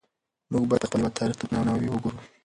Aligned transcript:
موږ 0.51 0.63
باید 0.67 0.81
د 0.83 0.87
خپل 0.89 0.99
هېواد 1.01 1.17
تاریخ 1.19 1.35
ته 1.37 1.45
په 1.47 1.51
درناوي 1.55 1.87
وګورو. 1.89 2.19